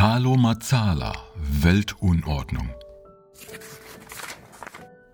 Carlo 0.00 0.34
Mazzala, 0.34 1.12
Weltunordnung. 1.60 2.70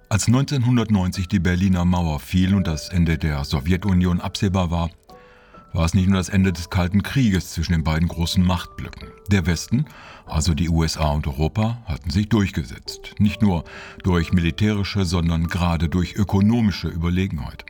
Als 0.09 0.29
1990 0.29 1.27
die 1.27 1.41
Berliner 1.41 1.85
Mauer 1.85 2.21
fiel 2.21 2.55
und 2.55 2.69
das 2.69 2.91
Ende 2.91 3.19
der 3.19 3.43
Sowjetunion 3.43 4.21
absehbar 4.21 4.71
war, 4.71 4.91
war 5.73 5.85
es 5.87 5.95
nicht 5.95 6.07
nur 6.07 6.19
das 6.19 6.29
Ende 6.29 6.53
des 6.53 6.71
Kalten 6.71 7.03
Krieges 7.03 7.51
zwischen 7.51 7.73
den 7.73 7.83
beiden 7.83 8.07
großen 8.07 8.47
Machtblöcken. 8.47 9.09
Der 9.29 9.45
Westen, 9.47 9.87
also 10.25 10.55
die 10.55 10.69
USA 10.69 11.11
und 11.11 11.27
Europa, 11.27 11.83
hatten 11.87 12.11
sich 12.11 12.29
durchgesetzt. 12.29 13.17
Nicht 13.19 13.43
nur 13.43 13.65
durch 14.05 14.33
militärische, 14.33 15.05
sondern 15.05 15.49
gerade 15.49 15.89
durch 15.89 16.15
ökonomische 16.15 16.87
Überlegenheit. 16.87 17.65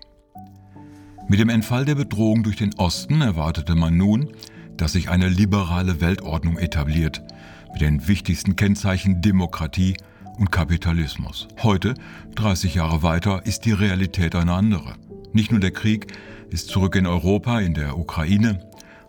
Mit 1.29 1.41
dem 1.41 1.49
Entfall 1.49 1.87
der 1.87 1.95
Bedrohung 1.95 2.43
durch 2.43 2.57
den 2.57 2.75
Osten 2.75 3.23
erwartete 3.23 3.75
man 3.75 3.97
nun, 3.97 4.35
dass 4.77 4.93
sich 4.93 5.09
eine 5.09 5.29
liberale 5.29 6.01
Weltordnung 6.01 6.59
etabliert, 6.59 7.23
mit 7.73 7.81
den 7.81 8.09
wichtigsten 8.09 8.57
Kennzeichen 8.57 9.21
Demokratie 9.23 9.97
und 10.39 10.53
Kapitalismus. 10.53 11.49
Heute, 11.63 11.95
30 12.35 12.75
Jahre 12.75 13.03
weiter, 13.03 13.45
ist 13.45 13.65
die 13.65 13.73
Realität 13.73 14.35
eine 14.35 14.53
andere. 14.53 14.95
Nicht 15.33 15.51
nur 15.51 15.61
der 15.61 15.71
Krieg 15.71 16.13
ist 16.51 16.69
zurück 16.69 16.97
in 16.97 17.07
Europa, 17.07 17.61
in 17.61 17.75
der 17.75 17.99
Ukraine, 17.99 18.61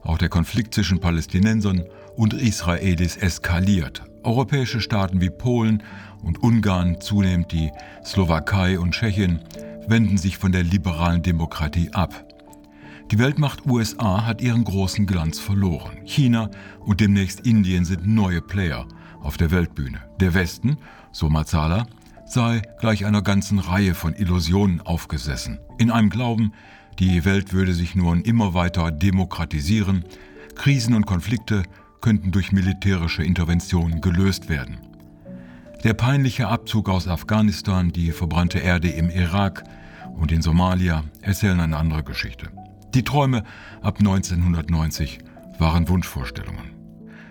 auch 0.03 0.17
der 0.17 0.29
Konflikt 0.29 0.73
zwischen 0.73 0.99
Palästinensern 0.99 1.83
und 2.15 2.33
Israelis 2.33 3.17
eskaliert. 3.17 4.03
Europäische 4.23 4.81
Staaten 4.81 5.21
wie 5.21 5.29
Polen 5.29 5.83
und 6.23 6.41
Ungarn, 6.41 6.99
zunehmend 6.99 7.51
die 7.51 7.71
Slowakei 8.03 8.79
und 8.79 8.91
Tschechien, 8.91 9.39
wenden 9.87 10.17
sich 10.17 10.37
von 10.37 10.51
der 10.51 10.63
liberalen 10.63 11.21
Demokratie 11.21 11.91
ab. 11.93 12.26
Die 13.09 13.19
Weltmacht 13.19 13.65
USA 13.65 14.25
hat 14.25 14.41
ihren 14.41 14.65
großen 14.65 15.05
Glanz 15.05 15.39
verloren. 15.39 15.99
China 16.03 16.49
und 16.81 16.99
demnächst 16.99 17.39
Indien 17.39 17.85
sind 17.85 18.05
neue 18.05 18.41
Player 18.41 18.85
auf 19.21 19.37
der 19.37 19.49
Weltbühne. 19.49 20.01
Der 20.19 20.33
Westen, 20.33 20.77
so 21.13 21.29
Mazzala, 21.29 21.87
sei 22.25 22.61
gleich 22.81 23.05
einer 23.05 23.21
ganzen 23.21 23.59
Reihe 23.59 23.93
von 23.93 24.13
Illusionen 24.13 24.81
aufgesessen. 24.81 25.57
In 25.77 25.89
einem 25.89 26.09
Glauben, 26.09 26.51
die 26.99 27.23
Welt 27.23 27.53
würde 27.53 27.73
sich 27.73 27.95
nun 27.95 28.21
immer 28.23 28.53
weiter 28.53 28.91
demokratisieren, 28.91 30.03
Krisen 30.55 30.93
und 30.93 31.05
Konflikte 31.05 31.63
könnten 32.01 32.31
durch 32.31 32.51
militärische 32.51 33.23
Interventionen 33.23 34.01
gelöst 34.01 34.49
werden. 34.49 34.79
Der 35.85 35.93
peinliche 35.93 36.49
Abzug 36.49 36.89
aus 36.89 37.07
Afghanistan, 37.07 37.93
die 37.93 38.11
verbrannte 38.11 38.59
Erde 38.59 38.89
im 38.89 39.09
Irak 39.09 39.63
und 40.17 40.33
in 40.33 40.41
Somalia 40.41 41.05
erzählen 41.21 41.61
eine 41.61 41.77
andere 41.77 42.03
Geschichte. 42.03 42.49
Die 42.93 43.03
Träume 43.03 43.43
ab 43.81 43.99
1990 43.99 45.19
waren 45.59 45.89
Wunschvorstellungen. 45.89 46.71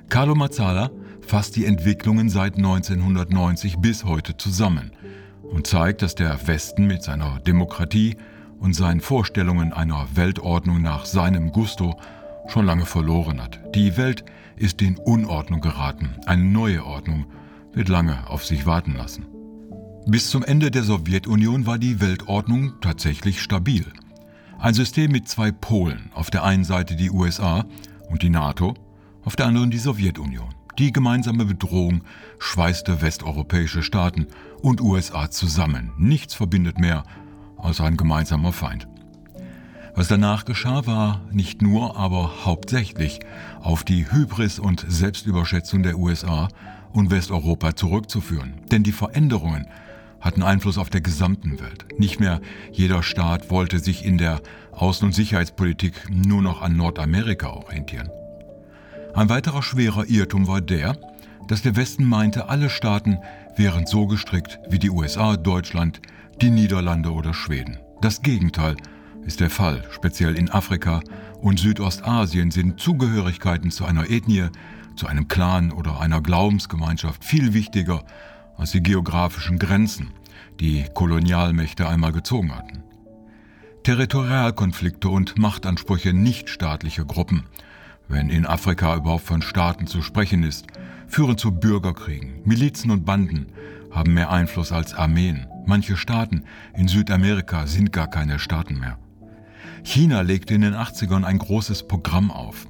Carlo 0.08 0.34
Mazzala 0.34 0.90
fasst 1.20 1.56
die 1.56 1.64
Entwicklungen 1.64 2.28
seit 2.28 2.56
1990 2.56 3.78
bis 3.78 4.04
heute 4.04 4.36
zusammen 4.36 4.92
und 5.42 5.66
zeigt, 5.66 6.02
dass 6.02 6.14
der 6.14 6.46
Westen 6.46 6.86
mit 6.86 7.02
seiner 7.02 7.40
Demokratie 7.40 8.16
und 8.58 8.74
seinen 8.74 9.00
Vorstellungen 9.00 9.72
einer 9.72 10.06
Weltordnung 10.14 10.82
nach 10.82 11.04
seinem 11.04 11.52
Gusto 11.52 11.98
schon 12.46 12.66
lange 12.66 12.86
verloren 12.86 13.42
hat. 13.42 13.60
Die 13.74 13.96
Welt 13.96 14.24
ist 14.56 14.80
in 14.82 14.96
Unordnung 14.98 15.60
geraten. 15.60 16.16
Eine 16.26 16.44
neue 16.44 16.84
Ordnung 16.84 17.26
wird 17.72 17.88
lange 17.88 18.28
auf 18.28 18.44
sich 18.44 18.66
warten 18.66 18.94
lassen. 18.94 19.26
Bis 20.06 20.30
zum 20.30 20.44
Ende 20.44 20.70
der 20.70 20.84
Sowjetunion 20.84 21.66
war 21.66 21.78
die 21.78 22.00
Weltordnung 22.00 22.74
tatsächlich 22.80 23.42
stabil. 23.42 23.84
Ein 24.58 24.72
System 24.72 25.12
mit 25.12 25.28
zwei 25.28 25.52
Polen, 25.52 26.10
auf 26.14 26.30
der 26.30 26.42
einen 26.42 26.64
Seite 26.64 26.96
die 26.96 27.10
USA 27.10 27.66
und 28.08 28.22
die 28.22 28.30
NATO, 28.30 28.74
auf 29.22 29.36
der 29.36 29.46
anderen 29.46 29.70
die 29.70 29.78
Sowjetunion. 29.78 30.54
Die 30.78 30.92
gemeinsame 30.92 31.44
Bedrohung 31.44 32.02
schweißte 32.38 33.02
westeuropäische 33.02 33.82
Staaten 33.82 34.26
und 34.62 34.80
USA 34.80 35.30
zusammen. 35.30 35.92
Nichts 35.98 36.34
verbindet 36.34 36.78
mehr 36.78 37.04
als 37.58 37.80
ein 37.80 37.96
gemeinsamer 37.96 38.52
Feind. 38.52 38.88
Was 39.94 40.08
danach 40.08 40.44
geschah, 40.44 40.86
war 40.86 41.22
nicht 41.30 41.62
nur, 41.62 41.96
aber 41.96 42.44
hauptsächlich 42.44 43.20
auf 43.60 43.84
die 43.84 44.10
Hybris 44.10 44.58
und 44.58 44.84
Selbstüberschätzung 44.88 45.82
der 45.82 45.98
USA 45.98 46.48
und 46.92 47.10
Westeuropa 47.10 47.76
zurückzuführen. 47.76 48.54
Denn 48.70 48.82
die 48.82 48.92
Veränderungen 48.92 49.66
hatten 50.26 50.42
Einfluss 50.42 50.76
auf 50.76 50.90
der 50.90 51.00
gesamten 51.00 51.60
Welt. 51.60 51.86
Nicht 51.98 52.18
mehr 52.18 52.40
jeder 52.72 53.02
Staat 53.02 53.48
wollte 53.50 53.78
sich 53.78 54.04
in 54.04 54.18
der 54.18 54.42
Außen- 54.72 55.04
und 55.04 55.14
Sicherheitspolitik 55.14 56.10
nur 56.10 56.42
noch 56.42 56.60
an 56.60 56.76
Nordamerika 56.76 57.48
orientieren. 57.50 58.10
Ein 59.14 59.28
weiterer 59.28 59.62
schwerer 59.62 60.04
Irrtum 60.06 60.48
war 60.48 60.60
der, 60.60 60.98
dass 61.46 61.62
der 61.62 61.76
Westen 61.76 62.04
meinte, 62.04 62.48
alle 62.48 62.68
Staaten 62.70 63.18
wären 63.56 63.86
so 63.86 64.06
gestrickt 64.06 64.58
wie 64.68 64.80
die 64.80 64.90
USA, 64.90 65.36
Deutschland, 65.36 66.00
die 66.42 66.50
Niederlande 66.50 67.12
oder 67.12 67.32
Schweden. 67.32 67.78
Das 68.02 68.20
Gegenteil 68.20 68.76
ist 69.24 69.38
der 69.40 69.48
Fall. 69.48 69.84
Speziell 69.92 70.36
in 70.36 70.50
Afrika 70.50 71.00
und 71.40 71.60
Südostasien 71.60 72.50
sind 72.50 72.80
Zugehörigkeiten 72.80 73.70
zu 73.70 73.84
einer 73.84 74.10
Ethnie, 74.10 74.48
zu 74.96 75.06
einem 75.06 75.28
Clan 75.28 75.70
oder 75.70 76.00
einer 76.00 76.20
Glaubensgemeinschaft 76.20 77.24
viel 77.24 77.54
wichtiger 77.54 78.02
als 78.56 78.72
die 78.72 78.82
geografischen 78.82 79.58
Grenzen, 79.58 80.10
die 80.60 80.84
Kolonialmächte 80.94 81.88
einmal 81.88 82.12
gezogen 82.12 82.54
hatten. 82.54 82.82
Territorialkonflikte 83.82 85.08
und 85.08 85.38
Machtansprüche 85.38 86.12
nichtstaatlicher 86.12 87.04
Gruppen, 87.04 87.44
wenn 88.08 88.30
in 88.30 88.46
Afrika 88.46 88.96
überhaupt 88.96 89.24
von 89.24 89.42
Staaten 89.42 89.86
zu 89.86 90.02
sprechen 90.02 90.42
ist, 90.42 90.66
führen 91.06 91.38
zu 91.38 91.52
Bürgerkriegen. 91.52 92.40
Milizen 92.44 92.90
und 92.90 93.04
Banden 93.04 93.46
haben 93.90 94.14
mehr 94.14 94.30
Einfluss 94.30 94.72
als 94.72 94.94
Armeen. 94.94 95.46
Manche 95.66 95.96
Staaten 95.96 96.44
in 96.76 96.88
Südamerika 96.88 97.66
sind 97.66 97.92
gar 97.92 98.08
keine 98.08 98.38
Staaten 98.38 98.78
mehr. 98.78 98.98
China 99.84 100.20
legte 100.22 100.54
in 100.54 100.62
den 100.62 100.74
80ern 100.74 101.24
ein 101.24 101.38
großes 101.38 101.86
Programm 101.86 102.30
auf, 102.30 102.66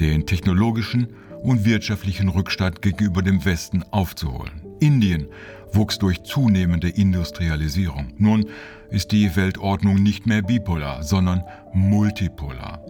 den 0.00 0.26
technologischen 0.26 1.08
und 1.46 1.64
wirtschaftlichen 1.64 2.28
Rückstand 2.28 2.82
gegenüber 2.82 3.22
dem 3.22 3.44
Westen 3.44 3.84
aufzuholen. 3.92 4.62
Indien 4.80 5.28
wuchs 5.72 5.96
durch 5.96 6.24
zunehmende 6.24 6.88
Industrialisierung. 6.88 8.12
Nun 8.18 8.46
ist 8.90 9.12
die 9.12 9.36
Weltordnung 9.36 10.02
nicht 10.02 10.26
mehr 10.26 10.42
bipolar, 10.42 11.04
sondern 11.04 11.44
multipolar. 11.72 12.80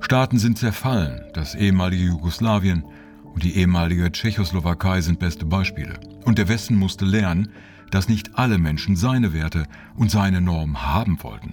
Staaten 0.00 0.38
sind 0.38 0.56
zerfallen. 0.56 1.20
Das 1.34 1.54
ehemalige 1.54 2.04
Jugoslawien 2.04 2.82
und 3.34 3.44
die 3.44 3.58
ehemalige 3.58 4.10
Tschechoslowakei 4.10 5.02
sind 5.02 5.18
beste 5.18 5.44
Beispiele. 5.44 6.00
Und 6.24 6.38
der 6.38 6.48
Westen 6.48 6.76
musste 6.76 7.04
lernen, 7.04 7.50
dass 7.90 8.08
nicht 8.08 8.38
alle 8.38 8.56
Menschen 8.56 8.96
seine 8.96 9.34
Werte 9.34 9.66
und 9.96 10.10
seine 10.10 10.40
Normen 10.40 10.82
haben 10.82 11.22
wollten. 11.22 11.52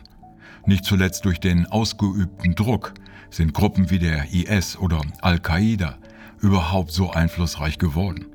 Nicht 0.66 0.86
zuletzt 0.86 1.26
durch 1.26 1.42
den 1.42 1.66
ausgeübten 1.66 2.56
Druck 2.56 2.94
sind 3.30 3.54
Gruppen 3.54 3.90
wie 3.90 4.00
der 4.00 4.34
IS 4.34 4.78
oder 4.78 5.02
Al-Qaida 5.22 5.98
überhaupt 6.44 6.92
so 6.92 7.10
einflussreich 7.10 7.78
geworden. 7.78 8.26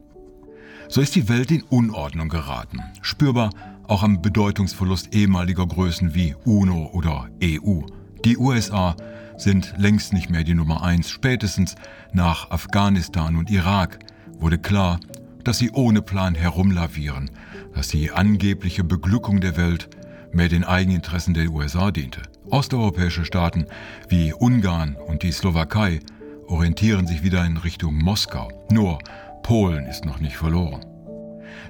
So 0.88 1.02
ist 1.02 1.14
die 1.14 1.28
Welt 1.28 1.50
in 1.50 1.62
Unordnung 1.62 2.30
geraten, 2.30 2.80
spürbar 3.02 3.50
auch 3.86 4.02
am 4.02 4.22
Bedeutungsverlust 4.22 5.14
ehemaliger 5.14 5.66
Größen 5.66 6.14
wie 6.14 6.34
UNO 6.44 6.90
oder 6.94 7.28
EU. 7.42 7.82
Die 8.24 8.38
USA 8.38 8.96
sind 9.36 9.74
längst 9.76 10.12
nicht 10.14 10.30
mehr 10.30 10.42
die 10.42 10.54
Nummer 10.54 10.82
eins. 10.82 11.10
Spätestens 11.10 11.74
nach 12.12 12.50
Afghanistan 12.50 13.36
und 13.36 13.50
Irak 13.50 13.98
wurde 14.38 14.58
klar, 14.58 14.98
dass 15.44 15.58
sie 15.58 15.70
ohne 15.70 16.00
Plan 16.02 16.34
herumlavieren, 16.34 17.30
dass 17.74 17.88
die 17.88 18.10
angebliche 18.10 18.84
Beglückung 18.84 19.40
der 19.40 19.56
Welt 19.56 19.90
mehr 20.32 20.48
den 20.48 20.64
Eigeninteressen 20.64 21.34
der 21.34 21.50
USA 21.50 21.90
diente. 21.90 22.22
Osteuropäische 22.50 23.24
Staaten 23.24 23.66
wie 24.08 24.32
Ungarn 24.32 24.96
und 24.96 25.22
die 25.22 25.32
Slowakei 25.32 26.00
orientieren 26.48 27.06
sich 27.06 27.22
wieder 27.22 27.44
in 27.44 27.56
Richtung 27.56 27.96
Moskau. 27.96 28.50
Nur 28.70 28.98
Polen 29.42 29.86
ist 29.86 30.04
noch 30.04 30.20
nicht 30.20 30.36
verloren. 30.36 30.84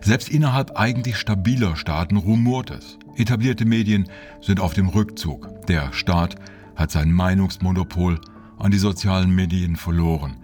Selbst 0.00 0.28
innerhalb 0.28 0.78
eigentlich 0.78 1.16
stabiler 1.16 1.76
Staaten 1.76 2.16
rumort 2.16 2.70
es. 2.70 2.98
Etablierte 3.16 3.64
Medien 3.64 4.08
sind 4.40 4.60
auf 4.60 4.74
dem 4.74 4.88
Rückzug. 4.88 5.66
Der 5.66 5.92
Staat 5.92 6.36
hat 6.76 6.90
sein 6.90 7.12
Meinungsmonopol 7.12 8.20
an 8.58 8.70
die 8.70 8.78
sozialen 8.78 9.34
Medien 9.34 9.76
verloren. 9.76 10.36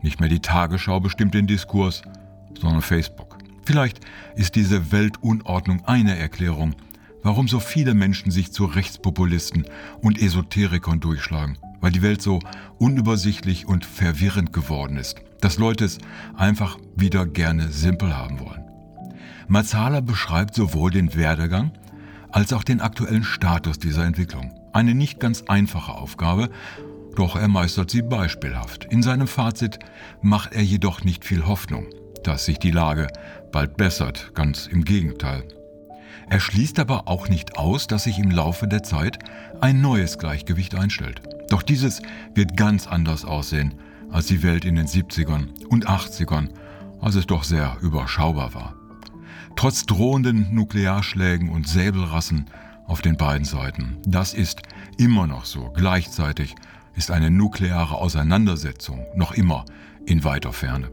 Nicht 0.00 0.20
mehr 0.20 0.28
die 0.28 0.40
Tagesschau 0.40 1.00
bestimmt 1.00 1.34
den 1.34 1.46
Diskurs, 1.46 2.02
sondern 2.58 2.82
Facebook. 2.82 3.38
Vielleicht 3.64 4.00
ist 4.34 4.56
diese 4.56 4.90
Weltunordnung 4.90 5.84
eine 5.84 6.16
Erklärung, 6.18 6.74
warum 7.22 7.48
so 7.48 7.60
viele 7.60 7.94
Menschen 7.94 8.32
sich 8.32 8.52
zu 8.52 8.64
Rechtspopulisten 8.64 9.66
und 10.00 10.20
Esoterikern 10.20 11.00
durchschlagen, 11.00 11.58
weil 11.82 11.92
die 11.92 12.00
Welt 12.00 12.22
so 12.22 12.38
unübersichtlich 12.78 13.68
und 13.68 13.84
verwirrend 13.84 14.54
geworden 14.54 14.96
ist 14.96 15.16
dass 15.42 15.58
Leute 15.58 15.84
es 15.84 15.98
einfach 16.36 16.78
wieder 16.96 17.26
gerne 17.26 17.68
simpel 17.68 18.16
haben 18.16 18.40
wollen. 18.40 18.64
Mazzala 19.48 20.00
beschreibt 20.00 20.54
sowohl 20.54 20.90
den 20.90 21.14
Werdegang 21.14 21.72
als 22.30 22.54
auch 22.54 22.64
den 22.64 22.80
aktuellen 22.80 23.24
Status 23.24 23.78
dieser 23.78 24.06
Entwicklung. 24.06 24.54
Eine 24.72 24.94
nicht 24.94 25.20
ganz 25.20 25.42
einfache 25.48 25.92
Aufgabe 25.92 26.48
Doch 27.14 27.36
er 27.36 27.48
meistert 27.48 27.90
sie 27.90 28.00
beispielhaft. 28.00 28.86
In 28.86 29.02
seinem 29.02 29.26
Fazit 29.26 29.78
macht 30.22 30.54
er 30.54 30.62
jedoch 30.62 31.04
nicht 31.04 31.26
viel 31.26 31.44
Hoffnung, 31.44 31.88
dass 32.24 32.46
sich 32.46 32.58
die 32.58 32.70
Lage 32.70 33.08
bald 33.52 33.76
bessert, 33.76 34.30
ganz 34.34 34.66
im 34.66 34.82
Gegenteil. 34.82 35.44
Er 36.30 36.40
schließt 36.40 36.78
aber 36.78 37.08
auch 37.08 37.28
nicht 37.28 37.58
aus, 37.58 37.86
dass 37.86 38.04
sich 38.04 38.18
im 38.18 38.30
Laufe 38.30 38.66
der 38.66 38.82
Zeit 38.82 39.18
ein 39.60 39.82
neues 39.82 40.16
Gleichgewicht 40.16 40.74
einstellt. 40.74 41.20
Doch 41.52 41.62
dieses 41.62 42.00
wird 42.34 42.56
ganz 42.56 42.86
anders 42.86 43.26
aussehen 43.26 43.74
als 44.10 44.26
die 44.26 44.42
Welt 44.42 44.64
in 44.64 44.74
den 44.74 44.86
70ern 44.86 45.48
und 45.68 45.86
80ern, 45.86 46.48
als 46.98 47.14
es 47.14 47.26
doch 47.26 47.44
sehr 47.44 47.76
überschaubar 47.82 48.54
war. 48.54 48.74
Trotz 49.54 49.84
drohenden 49.84 50.54
Nuklearschlägen 50.54 51.50
und 51.50 51.68
Säbelrassen 51.68 52.46
auf 52.86 53.02
den 53.02 53.18
beiden 53.18 53.44
Seiten. 53.44 53.98
Das 54.06 54.32
ist 54.32 54.62
immer 54.96 55.26
noch 55.26 55.44
so. 55.44 55.70
Gleichzeitig 55.76 56.54
ist 56.94 57.10
eine 57.10 57.30
nukleare 57.30 57.96
Auseinandersetzung 57.96 59.04
noch 59.14 59.32
immer 59.32 59.66
in 60.06 60.24
weiter 60.24 60.54
Ferne. 60.54 60.90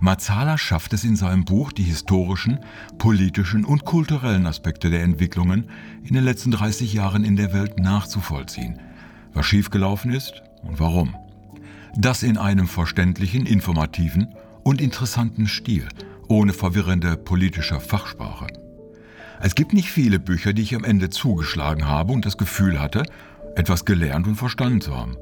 Mazzala 0.00 0.58
schafft 0.58 0.92
es 0.92 1.02
in 1.02 1.16
seinem 1.16 1.46
Buch, 1.46 1.72
die 1.72 1.82
historischen, 1.82 2.58
politischen 2.98 3.64
und 3.64 3.86
kulturellen 3.86 4.46
Aspekte 4.46 4.90
der 4.90 5.02
Entwicklungen 5.02 5.70
in 6.02 6.12
den 6.12 6.24
letzten 6.24 6.50
30 6.50 6.92
Jahren 6.92 7.24
in 7.24 7.36
der 7.36 7.54
Welt 7.54 7.78
nachzuvollziehen. 7.78 8.78
Was 9.34 9.46
schiefgelaufen 9.46 10.12
ist 10.12 10.42
und 10.62 10.80
warum. 10.80 11.14
Das 11.96 12.22
in 12.22 12.38
einem 12.38 12.66
verständlichen, 12.68 13.46
informativen 13.46 14.28
und 14.62 14.80
interessanten 14.80 15.46
Stil, 15.46 15.88
ohne 16.28 16.52
verwirrende 16.52 17.16
politische 17.16 17.80
Fachsprache. 17.80 18.46
Es 19.40 19.54
gibt 19.54 19.72
nicht 19.72 19.90
viele 19.90 20.18
Bücher, 20.20 20.52
die 20.52 20.62
ich 20.62 20.74
am 20.74 20.84
Ende 20.84 21.10
zugeschlagen 21.10 21.86
habe 21.86 22.12
und 22.12 22.24
das 22.24 22.38
Gefühl 22.38 22.80
hatte, 22.80 23.02
etwas 23.56 23.84
gelernt 23.84 24.26
und 24.26 24.36
verstanden 24.36 24.80
zu 24.80 24.96
haben. 24.96 25.16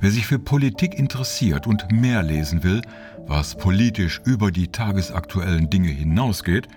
Wer 0.00 0.10
sich 0.10 0.26
für 0.26 0.38
Politik 0.38 0.98
interessiert 0.98 1.66
und 1.66 1.90
mehr 1.90 2.22
lesen 2.22 2.62
will, 2.62 2.82
was 3.26 3.56
politisch 3.56 4.20
über 4.24 4.50
die 4.50 4.68
tagesaktuellen 4.68 5.70
Dinge 5.70 5.88
hinausgeht, 5.88 6.68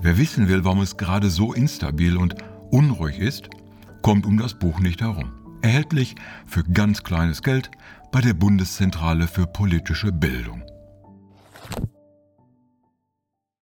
wer 0.00 0.16
wissen 0.16 0.48
will, 0.48 0.64
warum 0.64 0.80
es 0.80 0.96
gerade 0.96 1.28
so 1.28 1.52
instabil 1.52 2.16
und 2.16 2.36
unruhig 2.70 3.18
ist, 3.18 3.50
kommt 4.00 4.24
um 4.24 4.38
das 4.38 4.54
Buch 4.54 4.80
nicht 4.80 5.02
herum. 5.02 5.43
Erhältlich 5.64 6.14
für 6.44 6.62
ganz 6.62 7.02
kleines 7.04 7.42
Geld 7.42 7.70
bei 8.12 8.20
der 8.20 8.34
Bundeszentrale 8.34 9.26
für 9.26 9.46
politische 9.46 10.12
Bildung. 10.12 10.62